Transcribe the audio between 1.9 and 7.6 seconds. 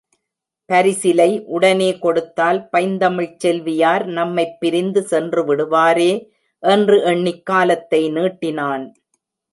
கொடுத்தால் பைந்தமிழ்ச் செல்வியார் நம்மைப் பிரிந்து சென்று விடுவாரே என்று எண்ணிக்